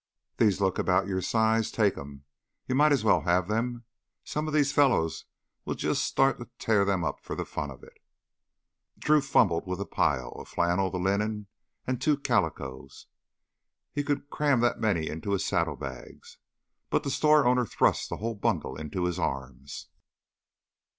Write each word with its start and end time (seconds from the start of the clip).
"These 0.37 0.59
look 0.59 0.79
about 0.79 1.05
your 1.05 1.21
size. 1.21 1.69
Take 1.69 1.95
'em! 1.95 2.23
You 2.67 2.73
might 2.73 2.91
as 2.91 3.03
well 3.03 3.21
have 3.21 3.47
them. 3.47 3.83
Some 4.23 4.47
of 4.47 4.51
these 4.55 4.71
fellows 4.73 5.25
will 5.63 5.75
just 5.75 6.17
tear 6.57 6.85
them 6.85 7.03
up 7.03 7.19
for 7.21 7.35
the 7.35 7.45
fun 7.45 7.69
of 7.69 7.83
it." 7.83 8.01
Drew 8.97 9.21
fumbled 9.21 9.67
with 9.67 9.77
the 9.77 9.85
pile, 9.85 10.29
a 10.31 10.45
flannel, 10.45 10.89
the 10.89 10.97
linen, 10.97 11.45
and 11.85 12.01
two 12.01 12.17
calico. 12.17 12.87
He 13.93 14.01
could 14.03 14.31
cram 14.31 14.59
that 14.61 14.79
many 14.79 15.07
into 15.07 15.33
his 15.33 15.45
saddlebags. 15.45 16.39
But 16.89 17.03
the 17.03 17.11
store 17.11 17.45
owner 17.45 17.67
thrust 17.67 18.09
the 18.09 18.17
whole 18.17 18.33
bundle 18.33 18.75
into 18.75 19.03
his 19.05 19.19
arms. 19.19 19.89